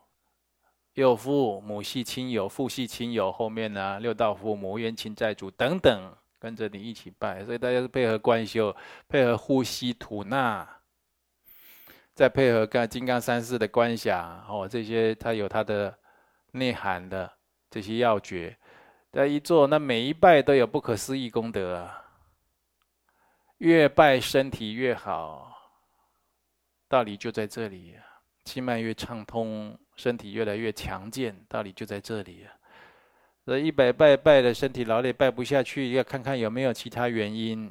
[0.94, 7.44] 右父、母系亲友、父系亲友，后面呢六道父母、冤亲债主等等，跟着你一起拜。
[7.44, 8.74] 所以大家是配合观修，
[9.06, 10.66] 配合呼吸吐纳，
[12.14, 15.94] 再配合干金刚三世的观想哦，这些它有它的
[16.52, 17.30] 内涵的
[17.68, 18.56] 这些要诀。
[19.12, 22.02] 在一做，那每一拜都有不可思议功德啊，
[23.58, 25.53] 越拜身体越好。
[26.88, 27.94] 道理就在这里，
[28.44, 31.44] 气脉越畅通，身体越来越强健。
[31.48, 32.46] 道理就在这里。
[33.46, 37.70] 这一百拜拜的身体劳累，拜不下去，要看看有没有其他原因，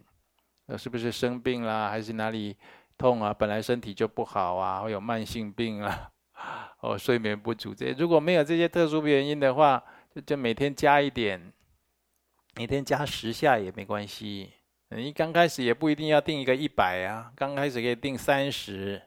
[0.67, 2.55] 呃是不是生病啦，还是哪里
[2.97, 3.33] 痛啊？
[3.33, 6.11] 本来身体就不好啊，会有慢性病啊，
[6.81, 7.91] 哦，睡眠不足这。
[7.93, 9.83] 如果没有这些特殊原因的话，
[10.13, 11.51] 就就每天加一点，
[12.55, 14.51] 每天加十下也没关系。
[14.95, 19.01] 你刚开始也不一定要定一个一百啊，刚开始可以定三十。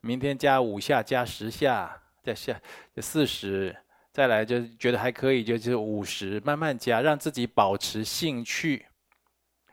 [0.00, 2.58] 明天加五下，加十下，再下
[2.94, 3.76] 就四十，
[4.12, 8.86] 再来就觉得还可以，就是五十，慢慢加，让自己保持兴趣，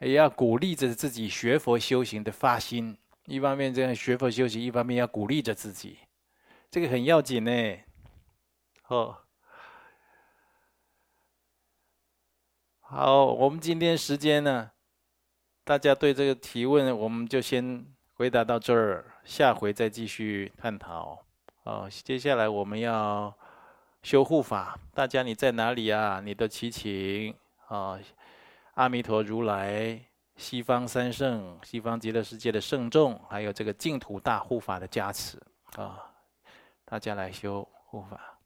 [0.01, 2.97] 也要鼓励着自己学佛修行的发心。
[3.25, 5.99] 一方面这样学佛修行，一方面要鼓励着自己，
[6.69, 7.77] 这个很要紧呢。
[8.87, 9.17] 哦，
[12.81, 14.71] 好，我们今天时间呢，
[15.67, 19.03] 大家对这个提问，我们就先回答到这儿。
[19.25, 21.19] 下回再继续探讨。
[21.63, 23.37] 哦，接下来我们要
[24.01, 26.21] 修护法，大家你在哪里啊？
[26.23, 27.35] 你的祈请
[27.67, 27.99] 啊，
[28.75, 29.99] 阿弥陀如来、
[30.37, 35.37] 西方三圣、西方极乐世界的圣众，还有这个净土大护法的加持
[35.75, 36.01] 啊，
[36.85, 38.36] 大家来修护法。